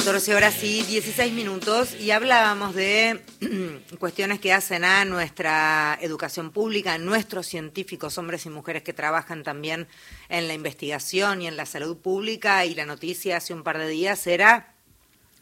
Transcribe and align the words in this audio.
14 0.00 0.34
horas 0.34 0.64
y 0.64 0.82
16 0.84 1.30
minutos 1.34 1.94
y 1.94 2.10
hablábamos 2.10 2.74
de 2.74 3.20
cuestiones 3.98 4.40
que 4.40 4.50
hacen 4.50 4.82
a 4.82 5.04
nuestra 5.04 5.98
educación 6.00 6.52
pública, 6.52 6.96
nuestros 6.96 7.46
científicos, 7.46 8.16
hombres 8.16 8.46
y 8.46 8.48
mujeres 8.48 8.82
que 8.82 8.94
trabajan 8.94 9.42
también 9.42 9.88
en 10.30 10.48
la 10.48 10.54
investigación 10.54 11.42
y 11.42 11.48
en 11.48 11.58
la 11.58 11.66
salud 11.66 11.98
pública. 11.98 12.64
Y 12.64 12.74
la 12.74 12.86
noticia 12.86 13.36
hace 13.36 13.52
un 13.52 13.62
par 13.62 13.76
de 13.76 13.88
días 13.88 14.26
era 14.26 14.74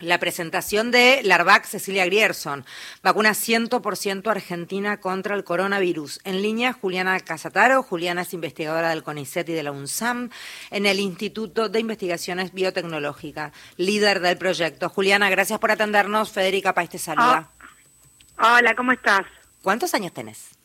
la 0.00 0.18
presentación 0.18 0.90
de 0.90 1.20
Larvac 1.24 1.64
Cecilia 1.64 2.04
Grierson, 2.06 2.64
vacuna 3.02 3.30
100% 3.30 4.30
argentina 4.30 5.00
contra 5.00 5.34
el 5.34 5.44
coronavirus. 5.44 6.20
En 6.24 6.42
línea, 6.42 6.72
Juliana 6.72 7.18
Casataro. 7.20 7.82
Juliana 7.82 8.22
es 8.22 8.34
investigadora 8.34 8.90
del 8.90 9.02
CONICET 9.02 9.48
y 9.48 9.52
de 9.52 9.62
la 9.62 9.72
UNSAM 9.72 10.30
en 10.70 10.86
el 10.86 11.00
Instituto 11.00 11.68
de 11.68 11.80
Investigaciones 11.80 12.52
Biotecnológicas, 12.52 13.52
líder 13.76 14.20
del 14.20 14.38
proyecto. 14.38 14.88
Juliana, 14.88 15.30
gracias 15.30 15.58
por 15.58 15.70
atendernos. 15.70 16.30
Federica 16.30 16.74
País 16.74 16.90
te 16.90 16.98
saluda. 16.98 17.50
Ah, 18.36 18.56
hola, 18.58 18.74
¿cómo 18.74 18.92
estás? 18.92 19.22
¿Cuántos 19.62 19.94
años 19.94 20.12
tenés? 20.12 20.57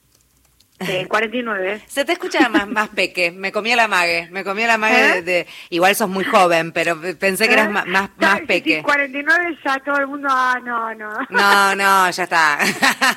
49. 1.07 1.81
Se 1.87 2.03
te 2.05 2.13
escucha 2.13 2.49
más, 2.49 2.67
más 2.67 2.89
peque, 2.89 3.31
me 3.31 3.51
comía 3.51 3.75
la 3.75 3.87
mague, 3.87 4.27
me 4.31 4.43
comía 4.43 4.67
la 4.67 4.77
mague 4.77 5.17
¿Eh? 5.17 5.21
de, 5.21 5.47
igual 5.69 5.95
sos 5.95 6.09
muy 6.09 6.23
joven, 6.23 6.71
pero 6.71 6.99
pensé 7.19 7.47
que 7.47 7.53
eras 7.53 7.67
¿Eh? 7.67 7.71
más, 7.71 7.85
más, 7.85 8.09
más 8.17 8.41
peque. 8.41 8.83
49 8.83 9.57
ya 9.63 9.79
todo 9.79 9.97
el 9.97 10.07
mundo, 10.07 10.27
ah, 10.29 10.59
no, 10.63 10.93
no. 10.95 11.09
No, 11.29 11.75
no, 11.75 12.09
ya 12.09 12.23
está. 12.23 12.59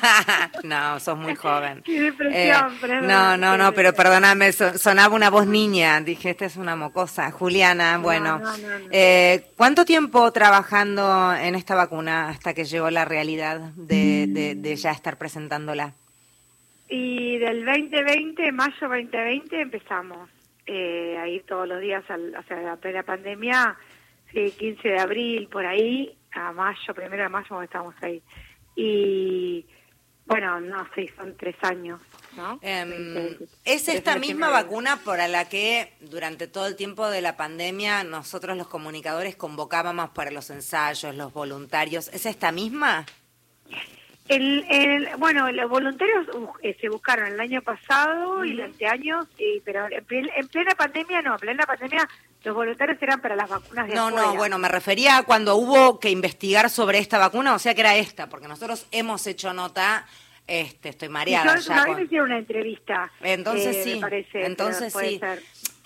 no, 0.63 0.99
sos 0.99 1.17
muy 1.17 1.35
joven. 1.35 1.81
Qué 1.83 2.01
depresión, 2.01 2.77
eh, 2.83 3.01
No, 3.01 3.37
no, 3.37 3.57
no, 3.57 3.73
pero 3.73 3.93
perdóname, 3.93 4.51
sonaba 4.51 5.15
una 5.15 5.29
voz 5.29 5.47
niña, 5.47 5.99
dije, 6.01 6.29
esta 6.29 6.45
es 6.45 6.55
una 6.57 6.75
mocosa. 6.75 7.31
Juliana, 7.31 7.97
bueno, 7.97 8.41
eh, 8.91 9.51
¿cuánto 9.57 9.85
tiempo 9.85 10.31
trabajando 10.31 11.33
en 11.33 11.55
esta 11.55 11.75
vacuna 11.75 12.29
hasta 12.29 12.53
que 12.53 12.65
llegó 12.65 12.89
la 12.89 13.05
realidad 13.05 13.59
de, 13.75 14.27
de, 14.27 14.55
de 14.55 14.75
ya 14.75 14.91
estar 14.91 15.17
presentándola? 15.17 15.93
Y 16.89 17.37
del 17.37 17.65
2020, 17.65 18.51
mayo 18.51 18.75
2020, 18.81 19.61
empezamos 19.61 20.29
eh, 20.65 21.17
a 21.17 21.27
ir 21.27 21.43
todos 21.45 21.67
los 21.67 21.81
días, 21.81 22.03
al, 22.09 22.35
o 22.35 22.43
sea, 22.43 22.73
a 22.73 22.77
plena 22.77 23.03
pandemia, 23.03 23.77
sí, 24.31 24.51
15 24.57 24.87
de 24.87 24.99
abril, 24.99 25.47
por 25.47 25.65
ahí, 25.65 26.17
a 26.33 26.51
mayo, 26.51 26.93
primero 26.93 27.23
de 27.23 27.29
mayo, 27.29 27.61
estamos 27.61 27.95
ahí. 28.01 28.21
Y 28.75 29.65
bueno, 30.25 30.59
no 30.59 30.87
sé, 30.93 31.11
son 31.15 31.35
tres 31.37 31.55
años. 31.61 31.99
¿no? 32.35 32.59
Em, 32.61 33.35
¿Es 33.65 33.87
esta 33.87 34.17
misma 34.17 34.49
vacuna 34.49 34.97
para 35.03 35.27
la 35.27 35.49
que 35.49 35.93
durante 36.01 36.47
todo 36.47 36.67
el 36.67 36.75
tiempo 36.75 37.09
de 37.09 37.21
la 37.21 37.35
pandemia 37.35 38.03
nosotros 38.03 38.55
los 38.55 38.67
comunicadores 38.67 39.35
convocábamos 39.35 40.11
para 40.11 40.31
los 40.31 40.49
ensayos, 40.49 41.15
los 41.15 41.33
voluntarios? 41.33 42.09
¿Es 42.09 42.25
esta 42.25 42.51
misma? 42.51 43.05
El, 44.27 44.65
el, 44.69 45.09
bueno, 45.17 45.51
los 45.51 45.69
voluntarios 45.69 46.27
eh, 46.61 46.75
se 46.81 46.89
buscaron 46.89 47.27
el 47.27 47.39
año 47.39 47.61
pasado 47.61 48.43
y 48.43 48.53
durante 48.53 48.85
años, 48.85 49.25
pero 49.63 49.87
en, 49.89 50.47
plena 50.47 50.75
pandemia 50.75 51.21
no, 51.21 51.33
en 51.33 51.39
plena 51.39 51.65
pandemia 51.65 52.07
los 52.43 52.55
voluntarios 52.55 53.01
eran 53.01 53.21
para 53.21 53.35
las 53.35 53.49
vacunas 53.49 53.87
de 53.87 53.95
No, 53.95 54.11
no, 54.11 54.35
bueno, 54.35 54.57
me 54.57 54.67
refería 54.67 55.17
a 55.17 55.23
cuando 55.23 55.55
hubo 55.55 55.99
que 55.99 56.09
investigar 56.09 56.69
sobre 56.69 56.99
esta 56.99 57.17
vacuna, 57.17 57.55
o 57.55 57.59
sea 57.59 57.73
que 57.73 57.81
era 57.81 57.95
esta, 57.95 58.27
porque 58.27 58.47
nosotros 58.47 58.87
hemos 58.91 59.25
hecho 59.27 59.53
nota, 59.53 60.05
este, 60.45 60.89
estoy 60.89 61.09
mareada 61.09 61.55
yo, 61.55 61.61
ya. 61.61 61.85
me 61.85 62.03
hicieron 62.03 62.27
una 62.27 62.39
entrevista. 62.39 63.11
Entonces 63.21 63.77
eh, 63.77 63.83
sí, 63.83 63.99
parece, 63.99 64.45
entonces 64.45 64.93
sí. 64.93 65.21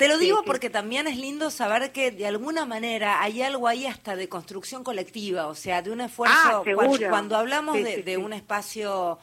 Te 0.01 0.07
lo 0.07 0.17
digo 0.17 0.41
porque 0.43 0.71
también 0.71 1.05
es 1.05 1.15
lindo 1.15 1.51
saber 1.51 1.91
que 1.91 2.09
de 2.09 2.25
alguna 2.25 2.65
manera 2.65 3.21
hay 3.21 3.43
algo 3.43 3.67
ahí 3.67 3.85
hasta 3.85 4.15
de 4.15 4.27
construcción 4.27 4.83
colectiva, 4.83 5.45
o 5.45 5.53
sea, 5.53 5.83
de 5.83 5.91
un 5.91 6.01
esfuerzo. 6.01 6.35
Ah, 6.35 6.63
cuando, 7.09 7.37
hablamos 7.37 7.75
de, 7.75 8.17
un 8.17 8.33
espacio 8.33 9.19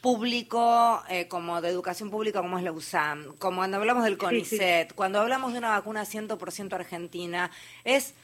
público, 0.00 1.02
eh, 1.08 1.26
como 1.26 1.60
de 1.60 1.68
educación 1.68 2.10
pública, 2.10 2.40
como 2.42 2.58
es 2.58 2.62
la 2.64 2.70
USAM, 2.70 3.34
como 3.38 3.56
cuando 3.56 3.78
hablamos 3.78 4.04
del 4.04 4.16
CONICET, 4.16 4.94
cuando 4.94 5.20
hablamos 5.20 5.52
de 5.52 5.58
una 5.58 5.70
vacuna 5.70 6.04
100% 6.04 6.72
argentina, 6.74 7.50
es 7.82 8.14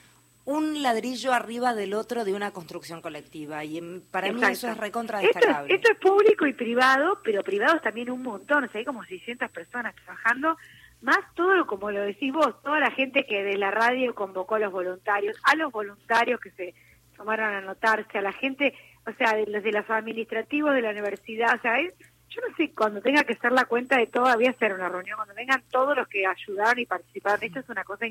un 0.45 0.83
ladrillo 0.83 1.33
arriba 1.33 1.75
del 1.75 1.95
otro 1.95 2.25
de 2.25 2.35
una 2.35 2.53
construcción 2.53 3.03
colectiva 3.03 3.65
y 3.65 3.81
para 4.13 4.33
mí 4.33 4.41
eso 4.45 4.69
es 4.69 4.77
recontra 4.77 5.19
destacable. 5.19 5.75
Esto, 5.75 5.91
es 5.91 5.99
público 5.99 6.47
y 6.47 6.53
privado, 6.53 7.19
pero 7.25 7.43
privado 7.43 7.81
también 7.81 8.11
un 8.11 8.23
montón, 8.23 8.63
o 8.63 8.69
sea, 8.71 8.79
hay 8.79 8.85
como 8.85 9.05
600 9.05 9.51
personas 9.51 9.95
trabajando 9.97 10.57
más 11.03 11.19
todo 11.35 11.67
como 11.67 11.91
lo 11.91 12.03
decís 12.03 12.33
vos, 12.33 12.61
toda 12.63 12.81
la 12.81 12.91
gente 12.91 13.25
que 13.25 13.43
de 13.43 13.57
la 13.57 13.71
radio 13.71 14.15
convocó 14.15 14.57
a 14.57 14.59
los 14.59 14.73
voluntarios, 14.73 15.37
a 15.45 15.57
los 15.57 15.73
voluntarios 15.73 16.41
que 16.41 16.51
se 16.51 16.75
tomaron 17.17 17.53
a 17.53 17.59
anotarse, 17.59 18.19
a 18.19 18.23
la 18.23 18.33
gente, 18.33 18.75
o 19.07 19.13
sea, 19.13 19.35
de 19.35 19.47
los, 19.47 19.63
de 19.63 19.73
los 19.73 19.89
administrativos 19.89 20.75
de 20.75 20.83
la 20.83 20.91
universidad, 20.91 21.55
o 21.55 21.61
sea, 21.61 21.81
yo 21.81 22.41
no 22.49 22.57
sé, 22.57 22.73
cuando 22.73 23.01
tenga 23.01 23.25
que 23.25 23.33
hacer 23.35 23.53
la 23.53 23.65
cuenta 23.65 23.99
de 23.99 24.07
todo, 24.07 24.27
había 24.27 24.51
hacer 24.51 24.73
una 24.73 24.89
reunión, 24.89 25.17
cuando 25.17 25.35
vengan 25.35 25.63
todos 25.71 25.97
los 25.97 26.07
que 26.09 26.27
ayudaron 26.27 26.79
y 26.79 26.87
participaron, 26.87 27.43
esto 27.43 27.61
es 27.61 27.69
una 27.69 27.85
cosa 27.85 28.07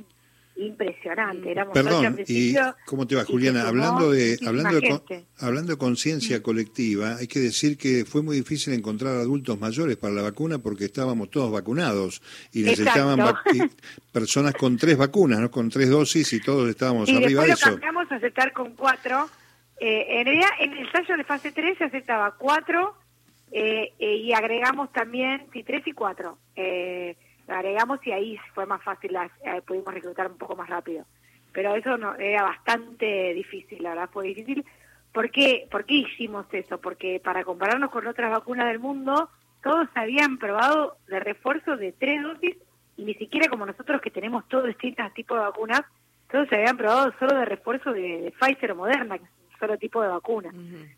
impresionante. 0.60 1.52
Éramos 1.52 1.74
Perdón, 1.74 2.20
¿y 2.28 2.56
cómo 2.86 3.08
te 3.08 3.16
va, 3.16 3.24
Juliana? 3.26 3.68
Hablando 3.68 4.12
de, 4.12 4.38
hablando 4.46 4.80
de, 4.80 5.26
hablando 5.40 5.74
de 5.74 5.78
conciencia 5.78 6.44
colectiva, 6.44 7.18
hay 7.18 7.28
que 7.28 7.40
decir 7.40 7.78
que 7.78 8.06
fue 8.06 8.22
muy 8.22 8.38
difícil 8.38 8.74
encontrar 8.74 9.16
adultos 9.16 9.60
mayores 9.60 9.98
para 9.98 10.14
la 10.14 10.22
vacuna 10.22 10.60
porque 10.60 10.86
estábamos 10.86 11.30
todos 11.30 11.52
vacunados 11.52 12.22
y 12.52 12.64
necesitaban 12.64 13.20
personas 14.12 14.54
con 14.54 14.78
tres 14.78 14.98
vacunas, 14.98 15.40
¿no? 15.40 15.52
con 15.52 15.70
tres 15.70 15.90
dosis 15.90 16.32
y 16.34 16.42
todos 16.42 16.70
estábamos 16.70 17.10
arriba 17.10 17.44
de 17.44 17.52
eso. 17.52 17.70
lo 17.70 17.76
cambiamos 17.76 18.12
a 18.12 18.16
aceptar 18.16 18.54
con 18.54 18.74
cuatro. 18.76 19.30
Eh, 19.80 20.20
en 20.20 20.26
realidad, 20.26 20.50
en 20.60 20.74
el 20.74 20.80
ensayo 20.80 21.16
de 21.16 21.24
fase 21.24 21.54
3 21.54 21.78
se 21.78 21.86
aceptaba 21.86 22.36
cuatro 22.38 22.96
eh, 23.52 23.94
eh, 23.98 24.16
y 24.16 24.34
agregamos 24.34 24.92
también, 24.92 25.48
sí, 25.54 25.64
tres 25.64 25.86
y 25.88 25.92
cuatro. 25.94 26.38
Eh, 26.56 27.16
agregamos 27.50 28.00
y 28.06 28.12
ahí 28.12 28.38
fue 28.54 28.66
más 28.66 28.82
fácil, 28.84 29.16
eh, 29.16 29.62
pudimos 29.66 29.94
reclutar 29.94 30.28
un 30.28 30.38
poco 30.38 30.56
más 30.56 30.70
rápido. 30.70 31.06
Pero 31.52 31.76
eso 31.76 31.98
no 31.98 32.16
era 32.16 32.44
bastante 32.44 33.34
difícil, 33.34 33.84
la 33.84 33.90
verdad 33.90 34.10
fue 34.12 34.28
difícil. 34.28 34.66
¿Por 35.12 35.32
qué, 35.32 35.68
¿Por 35.72 35.86
qué 35.86 35.96
hicimos 35.96 36.46
eso? 36.52 36.80
Porque 36.80 37.20
para 37.24 37.44
compararnos 37.44 37.90
con 37.90 38.06
otras 38.06 38.30
vacunas 38.30 38.68
del 38.68 38.80
mundo, 38.80 39.30
todos 39.64 39.88
habían 39.96 40.38
probado 40.38 40.98
de 41.08 41.20
refuerzo 41.20 41.76
de 41.76 41.92
tres 41.92 42.22
dosis 42.22 42.58
y 42.98 43.04
ni 43.04 43.14
siquiera 43.16 43.50
como 43.50 43.66
nosotros 43.66 44.02
que 44.02 44.12
tenemos 44.12 44.48
todos 44.48 44.68
distintos 44.68 45.14
tipos 45.14 45.38
de 45.38 45.46
vacunas, 45.46 45.82
todos 46.32 46.48
se 46.50 46.56
habían 46.56 46.78
probado 46.78 47.14
solo 47.18 47.40
de 47.40 47.46
refuerzo 47.46 47.92
de, 47.92 48.34
Pfizer 48.40 48.74
o 48.74 48.76
Moderna, 48.76 49.18
que 49.18 49.24
es 49.24 49.30
un 49.30 49.60
solo 49.60 49.78
tipo 49.78 50.02
de 50.02 50.10
vacuna. 50.10 50.54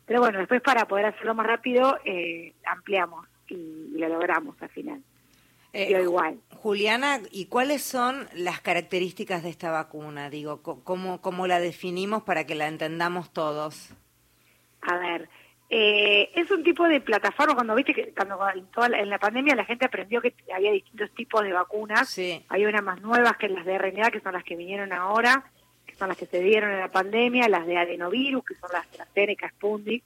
Pero 0.06 0.20
bueno, 0.20 0.40
después 0.40 0.62
para 0.62 0.86
poder 0.86 1.06
hacerlo 1.06 1.34
más 1.36 1.48
rápido, 1.48 1.98
eh, 2.04 2.54
ampliamos 2.66 3.28
y 3.48 3.98
lo 3.98 4.10
logramos 4.10 4.62
al 4.62 4.70
final. 4.70 5.02
Eh, 5.74 6.02
igual. 6.02 6.40
Juliana, 6.62 7.22
¿y 7.32 7.46
cuáles 7.46 7.82
son 7.82 8.28
las 8.34 8.62
características 8.62 9.44
de 9.44 9.50
esta 9.50 9.72
vacuna? 9.72 10.30
Digo, 10.30 10.62
¿cómo, 10.62 11.22
cómo 11.22 11.48
la 11.48 11.60
definimos 11.60 12.24
para 12.24 12.46
que 12.46 12.56
la 12.56 12.68
entendamos 12.68 13.32
todos? 13.32 13.94
A 14.82 14.98
ver, 14.98 15.30
eh, 15.74 16.30
es 16.36 16.52
un 16.52 16.64
tipo 16.64 16.86
de 16.86 17.00
plataforma, 17.00 17.56
cuando 17.56 17.76
viste 17.76 17.94
que 17.94 18.14
cuando 18.14 18.38
en 18.94 19.10
la 19.10 19.20
pandemia 19.20 19.56
la 19.56 19.64
gente 19.64 19.86
aprendió 19.86 20.22
que 20.22 20.36
había 20.54 20.74
distintos 20.74 21.10
tipos 21.12 21.44
de 21.44 21.54
vacunas, 21.54 22.20
hay 22.50 22.66
unas 22.66 22.84
más 22.84 23.02
nuevas 23.02 23.38
que 23.38 23.48
las 23.48 23.66
de 23.66 23.78
RNA, 23.78 24.12
que 24.12 24.20
son 24.20 24.34
las 24.34 24.44
que 24.44 24.58
vinieron 24.58 24.92
ahora, 24.92 25.46
que 25.86 25.96
son 25.96 26.10
las 26.10 26.18
que 26.18 26.26
se 26.26 26.42
dieron 26.42 26.72
en 26.72 26.80
la 26.80 26.92
pandemia, 26.92 27.48
las 27.48 27.66
de 27.66 27.78
adenovirus, 27.78 28.44
que 28.44 28.56
son 28.56 28.70
las 28.74 28.84
de 28.92 29.02
AstraZeneca, 29.02 29.48
Sputnik, 29.50 30.04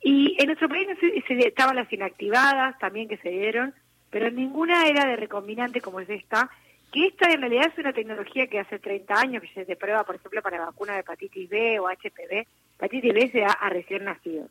y 0.00 0.36
en 0.38 0.46
nuestro 0.46 0.68
país 0.68 0.86
estaban 1.28 1.74
las 1.74 1.92
inactivadas 1.92 2.78
también 2.78 3.08
que 3.08 3.16
se 3.16 3.30
dieron, 3.30 3.74
pero 4.10 4.30
ninguna 4.30 4.86
era 4.88 5.06
de 5.06 5.16
recombinante 5.16 5.80
como 5.80 6.00
es 6.00 6.10
esta, 6.10 6.50
que 6.92 7.06
esta 7.06 7.30
en 7.30 7.40
realidad 7.40 7.68
es 7.72 7.78
una 7.78 7.92
tecnología 7.92 8.48
que 8.48 8.58
hace 8.58 8.78
30 8.78 9.14
años 9.14 9.42
que 9.42 9.64
se 9.64 9.76
prueba, 9.76 10.04
por 10.04 10.16
ejemplo, 10.16 10.42
para 10.42 10.64
vacuna 10.64 10.94
de 10.94 11.00
hepatitis 11.00 11.48
B 11.48 11.78
o 11.78 11.88
HPV. 11.88 12.46
Hepatitis 12.76 13.14
B 13.14 13.30
se 13.30 13.40
da 13.40 13.52
a 13.52 13.68
recién 13.68 14.04
nacidos. 14.04 14.50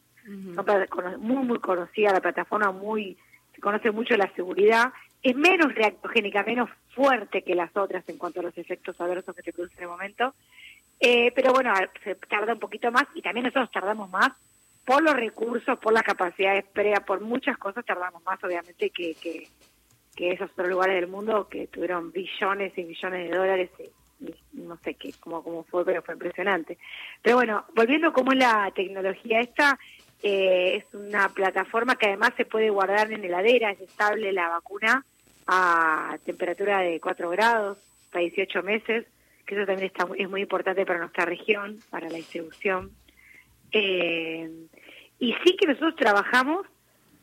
muy, 1.19 1.43
muy 1.45 1.59
conocida 1.59 2.13
la 2.13 2.21
plataforma, 2.21 2.71
muy 2.71 3.17
se 3.53 3.61
conoce 3.61 3.91
mucho 3.91 4.15
la 4.15 4.31
seguridad. 4.35 4.93
Es 5.21 5.35
menos 5.35 5.75
reactogénica, 5.75 6.43
menos 6.43 6.69
fuerte 6.95 7.41
que 7.41 7.55
las 7.55 7.75
otras 7.75 8.07
en 8.07 8.17
cuanto 8.17 8.39
a 8.39 8.43
los 8.43 8.57
efectos 8.57 8.99
adversos 9.01 9.35
que 9.35 9.41
se 9.41 9.51
producen 9.51 9.79
en 9.79 9.83
el 9.83 9.89
momento. 9.89 10.33
Eh, 11.01 11.31
pero 11.35 11.51
bueno, 11.51 11.73
se 12.03 12.15
tarda 12.15 12.53
un 12.53 12.59
poquito 12.59 12.91
más 12.91 13.05
y 13.15 13.21
también 13.21 13.45
nosotros 13.45 13.71
tardamos 13.71 14.09
más 14.09 14.31
por 14.89 15.03
los 15.03 15.13
recursos, 15.13 15.77
por 15.77 15.93
las 15.93 16.01
capacidades 16.01 16.65
prea, 16.73 17.01
por 17.01 17.21
muchas 17.21 17.59
cosas 17.59 17.85
tardamos 17.85 18.23
más, 18.23 18.43
obviamente, 18.43 18.89
que, 18.89 19.13
que, 19.13 19.47
esos 20.17 20.49
otros 20.49 20.67
lugares 20.67 20.95
del 20.95 21.07
mundo 21.07 21.47
que 21.47 21.67
tuvieron 21.67 22.11
billones 22.11 22.75
y 22.75 22.83
billones 22.85 23.29
de 23.29 23.37
dólares. 23.37 23.69
Y, 24.19 24.33
no 24.53 24.77
sé 24.77 24.95
qué, 24.95 25.13
cómo, 25.19 25.43
cómo 25.43 25.63
fue, 25.65 25.85
pero 25.85 26.01
fue 26.01 26.15
impresionante. 26.15 26.79
Pero 27.21 27.35
bueno, 27.35 27.65
volviendo 27.75 28.11
como 28.11 28.31
la 28.31 28.71
tecnología 28.75 29.41
esta, 29.41 29.77
eh, 30.23 30.77
es 30.77 30.93
una 30.95 31.29
plataforma 31.29 31.95
que 31.95 32.07
además 32.07 32.31
se 32.35 32.45
puede 32.45 32.71
guardar 32.71 33.11
en 33.11 33.23
heladera, 33.23 33.69
es 33.69 33.81
estable 33.81 34.33
la 34.33 34.49
vacuna 34.49 35.05
a 35.45 36.17
temperatura 36.25 36.79
de 36.79 36.99
4 36.99 37.29
grados, 37.29 37.77
hasta 38.05 38.19
18 38.21 38.63
meses, 38.63 39.05
que 39.45 39.53
eso 39.53 39.67
también 39.67 39.85
está, 39.85 40.07
es 40.17 40.27
muy 40.27 40.41
importante 40.41 40.83
para 40.83 40.97
nuestra 40.97 41.25
región, 41.25 41.77
para 41.91 42.09
la 42.09 42.15
distribución. 42.15 42.89
Eh, 43.71 44.49
y 45.19 45.33
sí 45.43 45.55
que 45.57 45.67
nosotros 45.67 45.95
trabajamos 45.95 46.65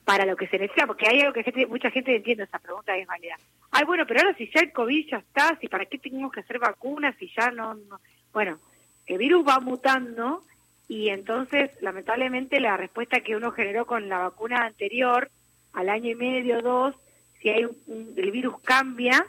para 0.05 0.25
lo 0.25 0.37
que 0.37 0.47
se 0.47 0.59
necesita, 0.59 0.87
porque 0.87 1.09
hay 1.09 1.21
algo 1.21 1.33
que 1.33 1.67
mucha 1.67 1.91
gente 1.91 2.15
entiende 2.15 2.45
esa 2.45 2.61
pregunta 2.61 2.97
es 2.97 3.07
válida. 3.07 3.37
Ay, 3.73 3.85
bueno, 3.85 4.05
pero 4.07 4.21
ahora 4.21 4.37
si 4.37 4.49
ya 4.55 4.61
el 4.61 4.73
COVID 4.73 5.09
ya 5.11 5.19
está, 5.19 5.59
si 5.61 5.67
para 5.67 5.87
qué 5.87 5.99
tenemos 5.99 6.33
que 6.33 6.41
hacer 6.41 6.59
vacunas, 6.59 7.17
si 7.19 7.31
ya 7.37 7.51
no, 7.51 7.75
no... 7.75 8.01
Bueno, 8.33 8.59
el 9.07 9.19
virus 9.19 9.45
va 9.47 9.59
mutando 9.59 10.45
y 10.89 11.09
entonces, 11.09 11.71
lamentablemente, 11.81 12.61
la 12.61 12.77
respuesta 12.77 13.21
que 13.21 13.35
uno 13.35 13.51
generó 13.51 13.87
con 13.87 14.09
la 14.09 14.19
vacuna 14.19 14.59
anterior, 14.59 15.29
al 15.73 15.89
año 15.89 16.11
y 16.11 16.15
medio, 16.15 16.63
dos, 16.63 16.95
si 17.41 17.49
hay 17.49 17.65
un, 17.65 18.15
el 18.17 18.31
virus 18.31 18.61
cambia, 18.61 19.27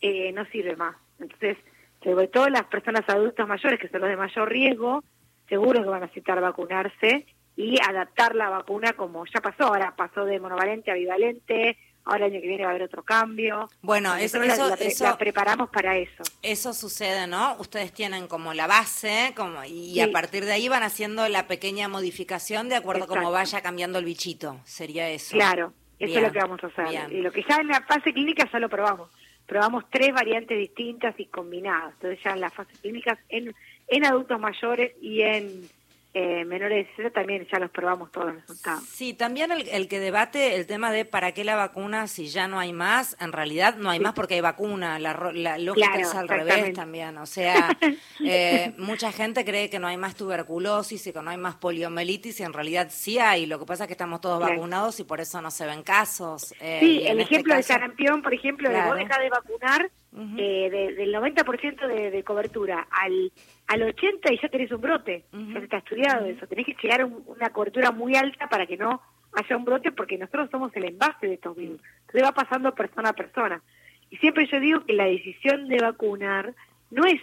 eh, 0.00 0.32
no 0.32 0.44
sirve 0.46 0.76
más. 0.76 0.96
Entonces, 1.18 1.56
sobre 2.02 2.28
todo 2.28 2.48
las 2.48 2.64
personas 2.64 3.08
adultas 3.08 3.48
mayores, 3.48 3.80
que 3.80 3.88
son 3.88 4.02
los 4.02 4.10
de 4.10 4.16
mayor 4.16 4.48
riesgo, 4.50 5.02
seguro 5.48 5.82
que 5.82 5.88
van 5.88 6.02
a 6.02 6.06
necesitar 6.06 6.40
vacunarse 6.40 7.26
y 7.56 7.76
adaptar 7.80 8.34
la 8.34 8.50
vacuna 8.50 8.92
como 8.92 9.24
ya 9.26 9.40
pasó, 9.40 9.64
ahora 9.64 9.94
pasó 9.96 10.24
de 10.24 10.38
monovalente 10.38 10.90
a 10.90 10.94
bivalente, 10.94 11.76
ahora 12.04 12.26
el 12.26 12.32
año 12.32 12.40
que 12.40 12.48
viene 12.48 12.62
va 12.62 12.70
a 12.70 12.70
haber 12.70 12.84
otro 12.84 13.02
cambio. 13.02 13.68
Bueno, 13.82 14.14
eso, 14.14 14.38
la, 14.40 15.18
preparamos 15.18 15.68
para 15.70 15.96
eso. 15.96 16.22
Eso 16.42 16.72
sucede, 16.72 17.26
¿no? 17.26 17.56
Ustedes 17.58 17.92
tienen 17.92 18.28
como 18.28 18.54
la 18.54 18.66
base 18.66 19.32
como 19.36 19.64
y 19.64 19.98
a 20.00 20.10
partir 20.12 20.44
de 20.44 20.52
ahí 20.52 20.68
van 20.68 20.84
haciendo 20.84 21.28
la 21.28 21.48
pequeña 21.48 21.88
modificación 21.88 22.68
de 22.68 22.76
acuerdo 22.76 23.04
a 23.04 23.08
cómo 23.08 23.30
vaya 23.30 23.60
cambiando 23.60 23.98
el 23.98 24.04
bichito, 24.04 24.60
sería 24.64 25.08
eso. 25.08 25.32
Claro, 25.32 25.72
eso 25.98 26.16
es 26.16 26.22
lo 26.22 26.32
que 26.32 26.38
vamos 26.38 26.60
a 26.62 26.66
hacer. 26.68 27.12
Y 27.12 27.22
lo 27.22 27.32
que 27.32 27.44
ya 27.48 27.56
en 27.56 27.68
la 27.68 27.82
fase 27.82 28.12
clínica 28.12 28.48
ya 28.50 28.58
lo 28.58 28.68
probamos. 28.68 29.10
Probamos 29.46 29.84
tres 29.90 30.12
variantes 30.12 30.58
distintas 30.58 31.18
y 31.18 31.26
combinadas. 31.26 31.94
Entonces 31.94 32.20
ya 32.22 32.32
en 32.32 32.40
la 32.40 32.50
fase 32.50 32.72
clínica 32.82 33.18
en, 33.30 33.54
en 33.88 34.04
adultos 34.04 34.38
mayores 34.38 34.92
y 35.00 35.22
en 35.22 35.68
eh, 36.14 36.44
menores 36.46 36.86
de 36.86 36.96
60 36.96 37.12
también 37.12 37.46
ya 37.52 37.58
los 37.58 37.70
probamos 37.70 38.10
todos 38.10 38.28
los 38.28 38.36
resultados. 38.36 38.82
Sí, 38.82 39.12
también 39.12 39.52
el, 39.52 39.88
que 39.88 40.00
debate 40.00 40.56
el 40.56 40.66
tema 40.66 40.90
de 40.90 41.04
para 41.04 41.32
qué 41.32 41.44
la 41.44 41.54
vacuna 41.54 42.08
si 42.08 42.28
ya 42.28 42.48
no 42.48 42.58
hay 42.58 42.72
más, 42.72 43.16
en 43.20 43.30
realidad 43.30 43.76
no 43.76 43.90
hay 43.90 44.00
más 44.00 44.14
porque 44.14 44.34
hay 44.34 44.40
vacuna, 44.40 44.98
la, 44.98 45.12
lógica 45.58 45.94
es 45.96 46.14
al 46.14 46.26
revés 46.26 46.72
también, 46.72 47.18
o 47.18 47.26
sea, 47.26 47.76
eh, 48.24 48.72
mucha 48.78 49.12
gente 49.12 49.44
cree 49.44 49.68
que 49.68 49.78
no 49.78 49.86
hay 49.86 49.98
más 49.98 50.16
tuberculosis 50.16 51.06
y 51.06 51.12
que 51.12 51.22
no 51.22 51.30
hay 51.30 51.36
más 51.36 51.56
poliomielitis 51.56 52.40
y 52.40 52.42
en 52.42 52.54
realidad 52.54 52.88
sí 52.90 53.18
hay, 53.18 53.44
lo 53.44 53.58
que 53.58 53.66
pasa 53.66 53.84
es 53.84 53.88
que 53.88 53.94
estamos 53.94 54.20
todos 54.20 54.40
vacunados 54.40 54.98
y 55.00 55.04
por 55.04 55.20
eso 55.20 55.42
no 55.42 55.50
se 55.50 55.66
ven 55.66 55.82
casos. 55.82 56.54
Eh, 56.58 56.78
sí, 56.80 57.06
el 57.06 57.20
este 57.20 57.34
ejemplo 57.34 57.54
de 57.54 57.62
sarampión, 57.62 58.22
por 58.22 58.32
ejemplo, 58.32 58.70
de 58.70 58.80
vos 58.82 58.96
de 58.96 59.28
vacunar, 59.28 59.90
eh, 60.36 60.94
del 60.96 61.14
90% 61.14 61.86
de, 61.86 62.10
de 62.10 62.24
cobertura 62.24 62.86
al 62.90 63.32
al 63.68 63.82
80 63.82 64.32
y 64.32 64.40
ya 64.40 64.48
tenés 64.48 64.72
un 64.72 64.80
brote. 64.80 65.24
Ya 65.32 65.60
está 65.60 65.76
estudiado 65.78 66.24
eso. 66.26 66.46
Tenés 66.46 66.66
que 66.66 66.76
llegar 66.82 67.02
a 67.02 67.06
una 67.06 67.50
cobertura 67.50 67.92
muy 67.92 68.16
alta 68.16 68.48
para 68.48 68.66
que 68.66 68.78
no 68.78 69.00
haya 69.32 69.56
un 69.56 69.64
brote 69.64 69.92
porque 69.92 70.16
nosotros 70.16 70.48
somos 70.50 70.74
el 70.74 70.86
envase 70.86 71.26
de 71.26 71.34
estos 71.34 71.54
virus. 71.54 71.80
Entonces 72.00 72.24
va 72.24 72.32
pasando 72.32 72.74
persona 72.74 73.10
a 73.10 73.12
persona. 73.12 73.62
Y 74.10 74.16
siempre 74.16 74.46
yo 74.46 74.58
digo 74.58 74.84
que 74.86 74.94
la 74.94 75.04
decisión 75.04 75.68
de 75.68 75.78
vacunar 75.78 76.54
no 76.90 77.04
es 77.04 77.20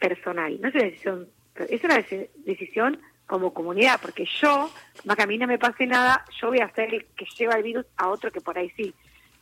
personal, 0.00 0.60
no 0.60 0.68
es 0.68 0.74
una 0.74 0.84
decisión, 0.84 1.28
es 1.70 1.84
una 1.84 2.04
decisión 2.44 3.00
como 3.26 3.54
comunidad, 3.54 4.00
porque 4.02 4.26
yo, 4.42 4.68
más 5.04 5.16
que 5.16 5.22
a 5.22 5.26
mí 5.26 5.38
no 5.38 5.46
me 5.46 5.58
pase 5.58 5.86
nada, 5.86 6.24
yo 6.40 6.48
voy 6.48 6.58
a 6.58 6.74
ser 6.74 6.92
el 6.92 7.06
que 7.16 7.24
lleva 7.38 7.54
el 7.54 7.62
virus 7.62 7.86
a 7.96 8.08
otro 8.08 8.32
que 8.32 8.40
por 8.40 8.58
ahí 8.58 8.70
sí. 8.76 8.92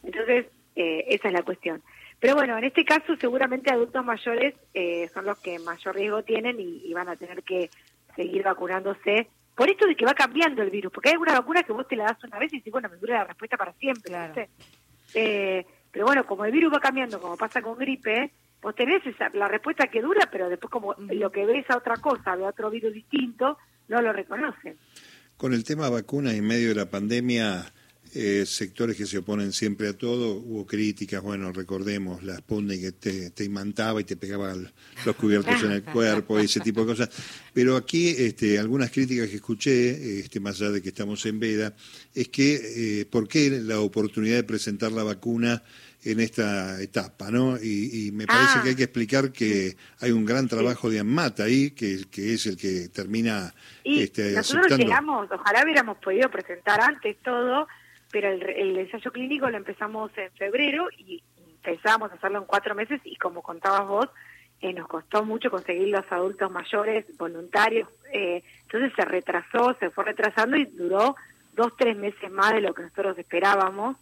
Entonces, 0.04 0.46
eh, 0.76 1.06
esa 1.08 1.28
es 1.28 1.34
la 1.34 1.42
cuestión. 1.42 1.82
Pero 2.22 2.36
bueno, 2.36 2.56
en 2.56 2.62
este 2.62 2.84
caso 2.84 3.16
seguramente 3.16 3.72
adultos 3.72 4.04
mayores 4.04 4.54
eh, 4.74 5.10
son 5.12 5.24
los 5.24 5.38
que 5.38 5.58
mayor 5.58 5.96
riesgo 5.96 6.22
tienen 6.22 6.54
y, 6.60 6.92
van 6.94 7.08
a 7.08 7.16
tener 7.16 7.42
que 7.42 7.68
seguir 8.14 8.44
vacunándose. 8.44 9.26
Por 9.56 9.68
esto 9.68 9.88
de 9.88 9.96
que 9.96 10.04
va 10.04 10.14
cambiando 10.14 10.62
el 10.62 10.70
virus, 10.70 10.92
porque 10.92 11.08
hay 11.08 11.14
alguna 11.14 11.40
vacuna 11.40 11.64
que 11.64 11.72
vos 11.72 11.88
te 11.88 11.96
la 11.96 12.04
das 12.04 12.22
una 12.22 12.38
vez 12.38 12.52
y 12.52 12.58
dices, 12.58 12.70
bueno, 12.70 12.88
me 12.88 12.96
dura 12.96 13.18
la 13.18 13.24
respuesta 13.24 13.56
para 13.56 13.72
siempre. 13.72 14.48
Eh, 15.14 15.66
pero 15.90 16.06
bueno, 16.06 16.24
como 16.24 16.44
el 16.44 16.52
virus 16.52 16.72
va 16.72 16.78
cambiando, 16.78 17.20
como 17.20 17.36
pasa 17.36 17.60
con 17.60 17.76
gripe, 17.76 18.30
vos 18.62 18.76
tenés 18.76 19.04
esa, 19.04 19.28
la 19.30 19.48
respuesta 19.48 19.88
que 19.88 20.00
dura, 20.00 20.28
pero 20.30 20.48
después 20.48 20.70
como 20.70 20.94
lo 20.94 21.32
que 21.32 21.44
ves 21.44 21.68
a 21.70 21.76
otra 21.76 21.96
cosa, 21.96 22.36
de 22.36 22.44
otro 22.44 22.70
virus 22.70 22.92
distinto, 22.94 23.58
no 23.88 24.00
lo 24.00 24.12
reconocen. 24.12 24.76
Con 25.36 25.54
el 25.54 25.64
tema 25.64 25.90
vacuna 25.90 26.32
en 26.32 26.46
medio 26.46 26.68
de 26.68 26.76
la 26.76 26.88
pandemia, 26.88 27.64
eh, 28.14 28.44
sectores 28.46 28.96
que 28.96 29.06
se 29.06 29.18
oponen 29.18 29.52
siempre 29.52 29.88
a 29.88 29.96
todo, 29.96 30.34
hubo 30.34 30.66
críticas, 30.66 31.22
bueno, 31.22 31.50
recordemos 31.52 32.22
la 32.22 32.36
Sputnik 32.36 32.80
que 32.80 32.92
te, 32.92 33.30
te 33.30 33.44
imantaba 33.44 34.00
y 34.00 34.04
te 34.04 34.16
pegaba 34.16 34.54
los 34.54 35.16
cubiertos 35.16 35.62
en 35.62 35.72
el 35.72 35.82
cuerpo 35.92 36.38
y 36.38 36.44
ese 36.44 36.60
tipo 36.60 36.82
de 36.82 36.86
cosas. 36.86 37.10
Pero 37.54 37.76
aquí 37.76 38.08
este, 38.08 38.58
algunas 38.58 38.90
críticas 38.90 39.28
que 39.28 39.36
escuché, 39.36 40.20
este, 40.20 40.40
más 40.40 40.60
allá 40.60 40.72
de 40.72 40.82
que 40.82 40.88
estamos 40.88 41.24
en 41.26 41.40
veda, 41.40 41.74
es 42.14 42.28
que 42.28 43.00
eh, 43.00 43.06
por 43.06 43.28
qué 43.28 43.50
la 43.50 43.80
oportunidad 43.80 44.36
de 44.36 44.44
presentar 44.44 44.92
la 44.92 45.04
vacuna 45.04 45.62
en 46.04 46.20
esta 46.20 46.82
etapa, 46.82 47.30
¿no? 47.30 47.56
Y, 47.62 48.10
me 48.12 48.26
parece 48.26 48.60
que 48.62 48.68
hay 48.70 48.74
que 48.74 48.82
explicar 48.82 49.30
que 49.30 49.76
hay 50.00 50.10
un 50.10 50.24
gran 50.24 50.48
trabajo 50.48 50.90
de 50.90 50.98
ANMAT 50.98 51.40
ahí, 51.40 51.70
que, 51.70 52.04
que 52.10 52.34
es 52.34 52.46
el 52.46 52.56
que 52.56 52.88
termina 52.88 53.54
y 53.84 54.02
este, 54.02 54.32
nosotros 54.32 54.78
llegamos, 54.78 55.28
ojalá 55.30 55.62
hubiéramos 55.64 55.98
podido 55.98 56.28
presentar 56.30 56.80
antes 56.80 57.16
todo, 57.22 57.68
pero 58.12 58.28
el, 58.30 58.78
ensayo 58.78 59.10
clínico 59.10 59.50
lo 59.50 59.56
empezamos 59.56 60.16
en 60.16 60.30
febrero 60.32 60.88
y 60.96 61.22
empezamos 61.56 62.12
a 62.12 62.14
hacerlo 62.14 62.40
en 62.40 62.44
cuatro 62.44 62.74
meses 62.74 63.00
y 63.04 63.16
como 63.16 63.42
contabas 63.42 63.88
vos, 63.88 64.08
eh, 64.60 64.72
nos 64.72 64.86
costó 64.86 65.24
mucho 65.24 65.50
conseguir 65.50 65.88
los 65.88 66.04
adultos 66.12 66.50
mayores 66.50 67.06
voluntarios, 67.16 67.88
eh, 68.12 68.44
entonces 68.64 68.92
se 68.94 69.04
retrasó, 69.04 69.74
se 69.80 69.90
fue 69.90 70.04
retrasando 70.04 70.56
y 70.56 70.66
duró 70.66 71.16
dos, 71.54 71.72
tres 71.76 71.96
meses 71.96 72.30
más 72.30 72.52
de 72.52 72.60
lo 72.60 72.74
que 72.74 72.82
nosotros 72.82 73.18
esperábamos, 73.18 73.96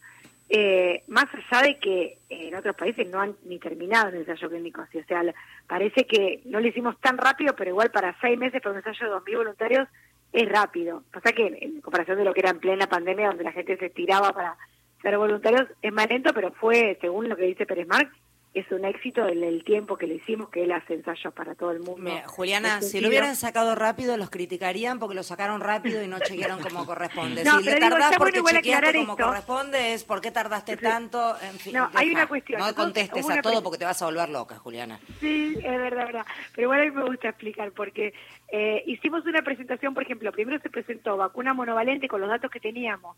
eh, 0.48 1.04
más 1.06 1.26
allá 1.32 1.62
de 1.62 1.78
que 1.78 2.18
en 2.28 2.54
otros 2.56 2.74
países 2.74 3.08
no 3.08 3.20
han 3.20 3.36
ni 3.44 3.60
terminado 3.60 4.08
el 4.08 4.16
ensayo 4.16 4.50
clínico, 4.50 4.82
así, 4.82 4.98
o 4.98 5.04
sea, 5.04 5.22
parece 5.68 6.04
que 6.06 6.40
no 6.46 6.58
lo 6.60 6.66
hicimos 6.66 7.00
tan 7.00 7.16
rápido, 7.16 7.54
pero 7.54 7.70
igual 7.70 7.90
para 7.92 8.18
seis 8.20 8.36
meses 8.36 8.60
para 8.60 8.72
un 8.72 8.78
ensayo 8.78 9.06
de 9.06 9.16
2.000 9.16 9.36
voluntarios 9.36 9.88
es 10.32 10.48
rápido. 10.48 11.02
Pasa 11.12 11.32
que 11.32 11.46
en 11.46 11.80
comparación 11.80 12.18
de 12.18 12.24
lo 12.24 12.34
que 12.34 12.40
era 12.40 12.50
en 12.50 12.60
plena 12.60 12.86
pandemia, 12.86 13.28
donde 13.28 13.44
la 13.44 13.52
gente 13.52 13.76
se 13.76 13.86
estiraba 13.86 14.32
para 14.32 14.56
ser 15.02 15.16
voluntarios, 15.18 15.68
es 15.82 15.92
más 15.92 16.08
lento, 16.08 16.32
pero 16.34 16.52
fue, 16.52 16.98
según 17.00 17.28
lo 17.28 17.36
que 17.36 17.44
dice 17.44 17.66
Pérez 17.66 17.86
Marx, 17.88 18.10
es 18.52 18.70
un 18.73 18.85
éxito 18.85 19.26
el, 19.26 19.44
el, 19.44 19.62
tiempo 19.62 19.97
que 19.97 20.08
le 20.08 20.17
hicimos, 20.17 20.49
que 20.49 20.64
él 20.64 20.73
hace 20.73 20.94
ensayos 20.94 21.32
para 21.32 21.55
todo 21.55 21.70
el 21.70 21.81
mundo. 21.81 22.11
Juliana, 22.26 22.82
si 22.82 23.00
lo 23.00 23.08
hubieran 23.08 23.37
sacado 23.37 23.76
rápido, 23.76 24.17
los 24.17 24.29
criticarían 24.29 24.99
porque 24.99 25.14
lo 25.14 25.23
sacaron 25.23 25.61
rápido 25.61 26.02
y 26.02 26.09
no 26.09 26.19
chequearon 26.19 26.61
como 26.61 26.85
corresponde. 26.85 27.45
si 27.45 27.62
le 27.62 27.76
tardás 27.76 28.16
porque 28.16 28.42
chequeaste 28.42 28.99
como 28.99 29.16
corresponde, 29.16 29.95
es 29.95 30.02
¿por 30.02 30.21
qué 30.21 30.33
tardaste 30.33 30.76
tanto? 30.76 31.37
En 31.42 31.59
fin, 31.59 31.75
no, 31.75 31.90
hay 31.95 32.11
una 32.11 32.26
cuestión. 32.26 32.61
No 32.61 32.75
contestes 32.75 33.30
a 33.30 33.40
todo 33.40 33.62
porque 33.62 33.78
te 33.78 33.85
vas 33.85 34.02
a 34.02 34.07
volver 34.07 34.28
loca, 34.28 34.59
Juliana. 34.59 34.99
Sí, 35.21 35.54
es 35.57 35.78
verdad, 35.78 36.07
verdad. 36.07 36.26
Pero 36.54 36.66
igual 36.66 36.80
a 36.80 36.85
mí 36.87 36.90
me 36.90 37.04
gusta 37.04 37.28
explicar 37.28 37.71
porque 37.71 38.12
eh, 38.49 38.83
hicimos 38.87 39.25
una 39.26 39.42
presentación, 39.42 39.95
por 39.95 40.02
ejemplo, 40.02 40.33
primero 40.33 40.59
se 40.61 40.71
presentó 40.71 41.16
vacuna 41.16 41.54
monovalente 41.54 42.09
con 42.09 42.21
los 42.21 42.28
datos 42.28 42.50
que 42.50 42.59
teníamos 42.59 43.16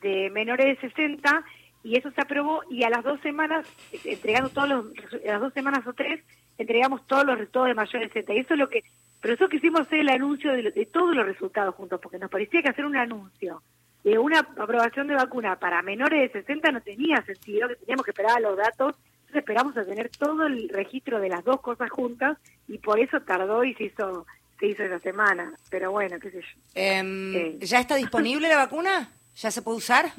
de 0.00 0.30
menores 0.30 0.66
de 0.66 0.88
60 0.88 1.44
y 1.84 1.96
eso 1.96 2.10
se 2.12 2.20
aprobó 2.20 2.62
y 2.70 2.84
a 2.84 2.90
las 2.90 3.02
dos 3.02 3.20
semanas, 3.20 3.66
entregando 4.04 4.50
todos 4.50 4.68
los, 4.68 4.86
a 5.24 5.32
las 5.32 5.40
dos 5.40 5.52
semanas 5.52 5.86
o 5.86 5.92
tres, 5.92 6.20
entregamos 6.58 7.06
todos 7.06 7.24
los 7.24 7.38
resultados 7.38 7.68
de 7.68 7.74
mayores 7.74 8.08
de 8.08 8.20
60. 8.20 8.34
Y 8.34 8.38
eso 8.38 8.54
es 8.54 8.60
lo 8.60 8.68
que, 8.68 8.84
pero 9.20 9.34
eso 9.34 9.48
quisimos 9.48 9.82
hacer 9.82 10.00
el 10.00 10.08
anuncio 10.08 10.52
de, 10.52 10.70
de, 10.70 10.86
todos 10.86 11.14
los 11.14 11.26
resultados 11.26 11.74
juntos, 11.74 12.00
porque 12.00 12.18
nos 12.18 12.30
parecía 12.30 12.62
que 12.62 12.70
hacer 12.70 12.84
un 12.84 12.96
anuncio 12.96 13.62
de 14.04 14.18
una 14.18 14.40
aprobación 14.40 15.06
de 15.06 15.14
vacuna 15.14 15.56
para 15.56 15.82
menores 15.82 16.32
de 16.32 16.40
60 16.40 16.72
no 16.72 16.80
tenía 16.80 17.22
sentido, 17.22 17.68
que 17.68 17.76
teníamos 17.76 18.04
que 18.04 18.10
esperar 18.10 18.36
a 18.36 18.40
los 18.40 18.56
datos, 18.56 18.96
entonces 19.20 19.36
esperamos 19.36 19.76
a 19.76 19.84
tener 19.84 20.10
todo 20.10 20.46
el 20.46 20.68
registro 20.68 21.20
de 21.20 21.28
las 21.28 21.44
dos 21.44 21.60
cosas 21.60 21.88
juntas 21.90 22.36
y 22.68 22.78
por 22.78 22.98
eso 22.98 23.20
tardó 23.20 23.64
y 23.64 23.74
se 23.74 23.84
hizo 23.84 24.26
se 24.58 24.68
hizo 24.68 24.84
esa 24.84 25.00
semana, 25.00 25.52
pero 25.70 25.90
bueno, 25.90 26.20
qué 26.20 26.30
sé 26.30 26.40
yo. 26.40 26.60
Em, 26.74 27.34
eh. 27.34 27.56
¿Ya 27.58 27.80
está 27.80 27.96
disponible 27.96 28.48
la 28.48 28.58
vacuna? 28.58 29.10
¿Ya 29.34 29.50
se 29.50 29.60
puede 29.60 29.78
usar? 29.78 30.12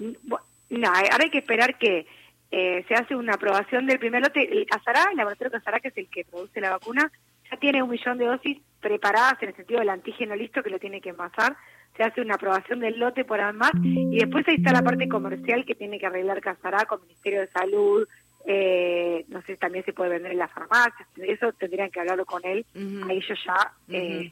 No, 0.73 0.87
ahora 0.87 1.23
hay 1.23 1.29
que 1.29 1.39
esperar 1.39 1.77
que 1.77 2.05
eh, 2.51 2.85
se 2.87 2.93
hace 2.95 3.15
una 3.15 3.33
aprobación 3.33 3.85
del 3.85 3.99
primer 3.99 4.21
lote. 4.21 4.41
El 4.41 4.65
Azará, 4.71 5.07
el 5.11 5.17
laboratorio 5.17 5.51
Casará, 5.51 5.79
que 5.79 5.89
es 5.89 5.97
el 5.97 6.09
que 6.09 6.25
produce 6.25 6.61
la 6.61 6.71
vacuna, 6.71 7.11
ya 7.49 7.57
tiene 7.57 7.83
un 7.83 7.89
millón 7.89 8.17
de 8.17 8.25
dosis 8.25 8.57
preparadas 8.79 9.41
en 9.41 9.49
el 9.49 9.55
sentido 9.55 9.79
del 9.79 9.89
antígeno 9.89 10.35
listo 10.35 10.63
que 10.63 10.69
lo 10.69 10.79
tiene 10.79 11.01
que 11.01 11.09
envasar. 11.09 11.55
Se 11.95 12.03
hace 12.03 12.21
una 12.21 12.35
aprobación 12.35 12.79
del 12.79 12.99
lote 12.99 13.23
por 13.23 13.39
además 13.39 13.71
y 13.83 14.17
después 14.17 14.47
ahí 14.47 14.55
está 14.55 14.71
la 14.71 14.81
parte 14.81 15.07
comercial 15.07 15.63
que 15.63 15.75
tiene 15.75 15.99
que 15.99 16.07
arreglar 16.07 16.41
Casará 16.41 16.85
con 16.85 17.01
Ministerio 17.01 17.41
de 17.41 17.47
Salud. 17.47 18.07
Eh, 18.45 19.25
no 19.29 19.41
sé, 19.43 19.55
también 19.57 19.85
se 19.85 19.93
puede 19.93 20.09
vender 20.09 20.31
en 20.31 20.39
las 20.39 20.51
farmacias. 20.51 21.07
Eso 21.17 21.53
tendrían 21.53 21.91
que 21.91 21.99
hablarlo 21.99 22.25
con 22.25 22.43
él. 22.45 22.65
Ahí 23.07 23.21
yo 23.27 23.35
ya 23.45 23.73
eh, 23.89 24.31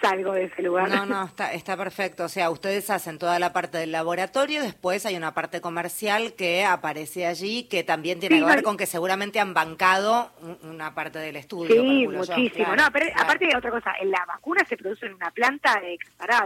salgo 0.00 0.32
de 0.32 0.44
ese 0.44 0.62
lugar. 0.62 0.88
No, 0.88 1.06
no, 1.06 1.24
está, 1.24 1.52
está 1.52 1.76
perfecto. 1.76 2.24
O 2.24 2.28
sea, 2.28 2.50
ustedes 2.50 2.90
hacen 2.90 3.18
toda 3.18 3.38
la 3.38 3.52
parte 3.52 3.78
del 3.78 3.92
laboratorio, 3.92 4.62
después 4.62 5.06
hay 5.06 5.16
una 5.16 5.34
parte 5.34 5.60
comercial 5.60 6.34
que 6.34 6.64
aparece 6.64 7.26
allí, 7.26 7.64
que 7.64 7.84
también 7.84 8.18
tiene 8.20 8.38
que 8.38 8.44
ver 8.44 8.62
con 8.62 8.76
que 8.76 8.86
seguramente 8.86 9.40
han 9.40 9.54
bancado 9.54 10.32
una 10.62 10.94
parte 10.94 11.18
del 11.18 11.36
estudio. 11.36 11.80
Sí, 11.80 12.08
muchísimo. 12.08 12.74
no, 12.74 12.84
pero 12.92 13.06
aparte 13.16 13.46
de 13.46 13.56
otra 13.56 13.70
cosa, 13.70 13.92
la 14.04 14.24
vacuna 14.26 14.64
se 14.68 14.76
produce 14.76 15.06
en 15.06 15.14
una 15.14 15.30
planta 15.30 15.80
de 15.80 15.98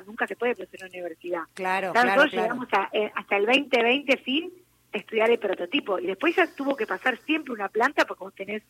nunca 0.06 0.26
se 0.26 0.37
puede 0.37 0.54
producir 0.54 0.80
en 0.80 0.87
una 0.87 0.92
universidad. 0.92 1.42
Claro, 1.54 1.92
claro. 1.92 2.25
Llegamos 2.26 2.68
eh, 2.92 3.11
hasta 3.14 3.37
el 3.37 3.47
2020 3.47 4.16
fin 4.18 4.52
estudiar 4.92 5.30
el 5.30 5.38
prototipo 5.38 5.99
y 5.99 6.06
después 6.06 6.35
ya 6.35 6.47
tuvo 6.54 6.76
que 6.76 6.87
pasar 6.87 7.18
siempre 7.25 7.52
una 7.52 7.68
planta 7.68 8.04
porque 8.04 8.25
vos 8.25 8.35
tenés 8.35 8.62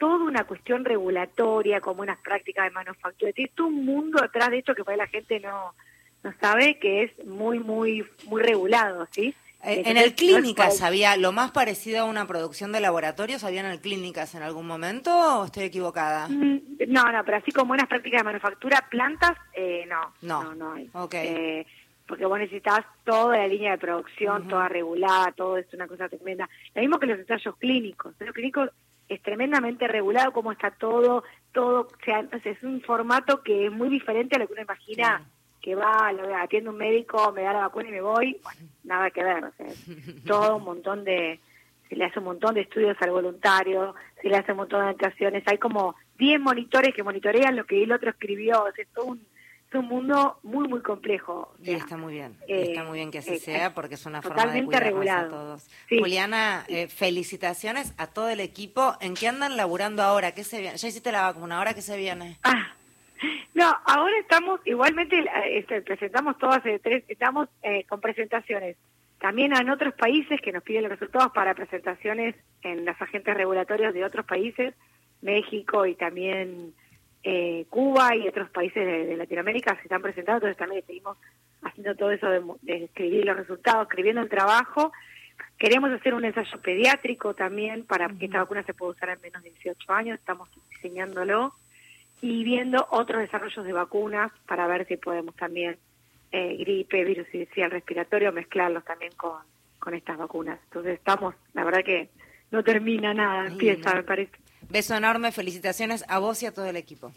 toda 0.00 0.24
una 0.24 0.44
cuestión 0.44 0.84
regulatoria, 0.84 1.80
como 1.80 2.00
unas 2.00 2.18
prácticas 2.20 2.64
de 2.64 2.70
manufactura. 2.70 3.32
Tiene 3.32 3.52
todo 3.54 3.66
un 3.66 3.84
mundo 3.84 4.20
atrás 4.20 4.50
de 4.50 4.58
esto 4.58 4.74
que 4.74 4.96
la 4.96 5.06
gente 5.06 5.38
no, 5.40 5.74
no 6.24 6.34
sabe 6.40 6.78
que 6.78 7.02
es 7.02 7.26
muy, 7.26 7.58
muy, 7.58 8.04
muy 8.24 8.42
regulado, 8.42 9.06
¿sí? 9.10 9.34
Eh, 9.62 9.82
en 9.84 9.98
el 9.98 10.14
clínicas 10.14 10.80
había 10.80 11.18
lo 11.18 11.32
más 11.32 11.50
parecido 11.50 12.00
a 12.00 12.04
una 12.04 12.26
producción 12.26 12.72
de 12.72 12.80
laboratorios, 12.80 13.44
¿había 13.44 13.60
en 13.60 13.66
el 13.66 13.80
clínicas 13.80 14.34
en 14.34 14.42
algún 14.42 14.66
momento 14.66 15.10
o 15.40 15.44
estoy 15.44 15.64
equivocada? 15.64 16.28
Mm, 16.28 16.60
no, 16.88 17.12
no, 17.12 17.22
pero 17.22 17.36
así 17.36 17.52
como 17.52 17.74
unas 17.74 17.86
prácticas 17.86 18.20
de 18.20 18.24
manufactura, 18.24 18.86
plantas, 18.90 19.36
eh, 19.52 19.84
no, 19.86 20.14
no, 20.22 20.54
no, 20.54 20.72
hay. 20.72 20.88
Okay. 20.94 21.28
Eh, 21.28 21.66
porque 22.06 22.24
vos 22.24 22.38
necesitas 22.38 22.80
toda 23.04 23.36
la 23.36 23.46
línea 23.46 23.72
de 23.72 23.78
producción, 23.78 24.48
toda 24.48 24.66
regulada, 24.66 25.30
todo 25.32 25.58
es 25.58 25.66
una 25.74 25.86
cosa 25.86 26.08
tremenda. 26.08 26.48
Lo 26.74 26.80
mismo 26.80 26.98
que 26.98 27.06
los 27.06 27.18
ensayos 27.18 27.54
clínicos. 27.58 28.14
Los 28.18 28.34
clínicos 28.34 28.70
es 29.10 29.20
tremendamente 29.22 29.88
regulado, 29.88 30.32
cómo 30.32 30.52
está 30.52 30.70
todo, 30.70 31.24
todo, 31.52 31.80
o 31.80 32.04
sea, 32.04 32.24
es 32.44 32.62
un 32.62 32.80
formato 32.80 33.42
que 33.42 33.66
es 33.66 33.72
muy 33.72 33.88
diferente 33.88 34.36
a 34.36 34.38
lo 34.38 34.46
que 34.46 34.52
uno 34.52 34.62
imagina 34.62 35.26
que 35.60 35.74
va, 35.74 36.12
lo 36.12 36.34
atiende 36.36 36.70
un 36.70 36.76
médico, 36.76 37.32
me 37.32 37.42
da 37.42 37.52
la 37.52 37.60
vacuna 37.62 37.88
y 37.88 37.92
me 37.92 38.00
voy, 38.00 38.40
bueno, 38.42 38.60
nada 38.84 39.10
que 39.10 39.24
ver, 39.24 39.44
o 39.44 39.52
sea, 39.52 39.66
todo 40.26 40.56
un 40.56 40.64
montón 40.64 41.02
de, 41.02 41.40
se 41.88 41.96
le 41.96 42.04
hace 42.04 42.20
un 42.20 42.26
montón 42.26 42.54
de 42.54 42.60
estudios 42.60 42.96
al 43.00 43.10
voluntario, 43.10 43.96
se 44.22 44.28
le 44.28 44.36
hace 44.36 44.52
un 44.52 44.58
montón 44.58 44.84
de 44.84 44.90
actuaciones, 44.90 45.42
hay 45.46 45.58
como 45.58 45.96
10 46.16 46.40
monitores 46.40 46.94
que 46.94 47.02
monitorean 47.02 47.56
lo 47.56 47.66
que 47.66 47.82
el 47.82 47.90
otro 47.90 48.10
escribió, 48.10 48.62
o 48.62 48.72
sea, 48.72 48.84
es 48.84 48.90
todo 48.94 49.06
un 49.06 49.26
es 49.70 49.74
un 49.78 49.86
mundo 49.86 50.38
muy, 50.42 50.66
muy 50.66 50.80
complejo. 50.80 51.54
y 51.62 51.70
está 51.70 51.96
muy 51.96 52.14
bien, 52.14 52.36
está 52.48 52.82
muy 52.82 52.98
bien 52.98 53.10
que 53.12 53.18
así 53.18 53.34
eh, 53.34 53.38
sea 53.38 53.72
porque 53.72 53.94
es 53.94 54.04
una 54.04 54.20
forma 54.20 54.46
de 54.46 54.64
cuidarnos 54.64 55.08
a 55.08 55.28
todos. 55.28 55.70
Juliana, 55.88 56.64
eh, 56.68 56.88
felicitaciones 56.88 57.94
a 57.96 58.08
todo 58.08 58.28
el 58.30 58.40
equipo. 58.40 58.96
¿En 59.00 59.14
qué 59.14 59.28
andan 59.28 59.56
laburando 59.56 60.02
ahora? 60.02 60.32
¿Qué 60.32 60.42
se 60.42 60.60
viene? 60.60 60.76
Ya 60.76 60.88
hiciste 60.88 61.12
la 61.12 61.22
vacuna, 61.22 61.58
¿ahora 61.58 61.74
qué 61.74 61.82
se 61.82 61.96
viene? 61.96 62.38
Ah, 62.42 62.74
no, 63.54 63.72
ahora 63.84 64.18
estamos, 64.18 64.60
igualmente 64.64 65.24
este, 65.50 65.82
presentamos 65.82 66.36
todas, 66.38 66.62
tres, 66.82 67.04
estamos 67.06 67.48
eh, 67.62 67.84
con 67.84 68.00
presentaciones 68.00 68.76
también 69.20 69.54
en 69.54 69.70
otros 69.70 69.94
países 69.94 70.40
que 70.40 70.50
nos 70.50 70.62
piden 70.62 70.82
los 70.84 70.92
resultados 70.92 71.30
para 71.32 71.54
presentaciones 71.54 72.34
en 72.62 72.86
los 72.86 73.00
agentes 73.00 73.36
regulatorios 73.36 73.94
de 73.94 74.04
otros 74.04 74.24
países, 74.26 74.74
México 75.20 75.84
y 75.86 75.94
también 75.94 76.72
eh, 77.22 77.66
Cuba 77.68 78.16
y 78.16 78.26
otros 78.28 78.48
países 78.50 78.84
de, 78.86 79.16
Latinoamérica 79.16 79.76
se 79.76 79.82
están 79.82 80.02
presentando, 80.02 80.46
entonces 80.46 80.56
también 80.56 80.84
seguimos 80.86 81.18
haciendo 81.62 81.94
todo 81.94 82.10
eso 82.10 82.28
de, 82.62 82.84
escribir 82.84 83.26
los 83.26 83.36
resultados, 83.36 83.82
escribiendo 83.82 84.22
el 84.22 84.28
trabajo. 84.28 84.92
Queremos 85.58 85.90
hacer 85.92 86.14
un 86.14 86.24
ensayo 86.24 86.60
pediátrico 86.62 87.34
también 87.34 87.84
para 87.84 88.08
que 88.08 88.26
esta 88.26 88.38
vacuna 88.38 88.62
se 88.62 88.74
pueda 88.74 88.92
usar 88.92 89.10
en 89.10 89.20
menos 89.20 89.42
de 89.42 89.50
18 89.50 89.92
años, 89.92 90.18
estamos 90.18 90.48
diseñándolo 90.70 91.52
y 92.22 92.44
viendo 92.44 92.86
otros 92.90 93.20
desarrollos 93.20 93.64
de 93.64 93.72
vacunas 93.72 94.32
para 94.46 94.66
ver 94.66 94.86
si 94.86 94.96
podemos 94.96 95.34
también 95.36 95.76
eh, 96.32 96.56
gripe, 96.58 97.04
virus 97.04 97.26
inicial 97.34 97.70
respiratorio, 97.70 98.32
mezclarlos 98.32 98.84
también 98.84 99.12
con, 99.16 99.42
con 99.78 99.94
estas 99.94 100.16
vacunas. 100.16 100.58
Entonces 100.64 100.94
estamos, 100.94 101.34
la 101.54 101.64
verdad 101.64 101.84
que 101.84 102.08
no 102.50 102.62
termina 102.62 103.12
nada, 103.14 103.46
empieza, 103.46 103.94
me 103.94 104.02
parece. 104.02 104.32
Beso 104.70 104.94
enorme, 104.94 105.32
felicitaciones 105.32 106.04
a 106.08 106.18
vos 106.18 106.42
y 106.42 106.46
a 106.46 106.54
todo 106.54 106.66
el 106.66 106.76
equipo. 106.76 107.12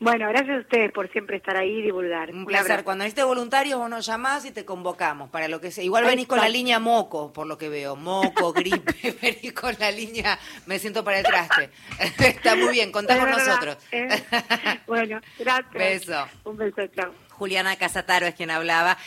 Bueno, 0.00 0.28
gracias 0.28 0.58
a 0.58 0.60
ustedes 0.60 0.92
por 0.92 1.10
siempre 1.10 1.38
estar 1.38 1.56
ahí 1.56 1.78
y 1.78 1.82
divulgar. 1.82 2.30
Un 2.30 2.46
placer. 2.46 2.84
Cuando 2.84 3.02
necesites 3.02 3.24
voluntarios, 3.24 3.80
vos 3.80 3.90
nos 3.90 4.06
llamás 4.06 4.44
y 4.44 4.52
te 4.52 4.64
convocamos 4.64 5.28
para 5.28 5.48
lo 5.48 5.60
que 5.60 5.72
sea. 5.72 5.82
Igual 5.82 6.04
venís 6.04 6.28
con 6.28 6.38
la 6.38 6.48
línea 6.48 6.78
moco, 6.78 7.32
por 7.32 7.48
lo 7.48 7.58
que 7.58 7.68
veo. 7.68 7.96
Moco, 7.96 8.52
gripe, 8.54 9.16
venís 9.22 9.52
con 9.54 9.74
la 9.80 9.90
línea, 9.90 10.38
me 10.66 10.78
siento 10.78 11.02
para 11.02 11.18
el 11.18 11.24
traste. 11.24 11.70
Está 12.18 12.54
muy 12.54 12.72
bien, 12.74 12.92
contá 12.92 13.18
con 13.18 13.30
nosotros. 13.30 13.78
Eh. 13.90 14.08
Bueno, 14.86 15.20
gracias. 15.38 15.72
Beso. 15.72 16.28
Un 16.44 16.56
beso, 16.58 16.86
chao. 16.94 17.12
Juliana 17.30 17.76
Casataro 17.76 18.26
es 18.26 18.34
quien 18.34 18.50
hablaba. 18.50 18.98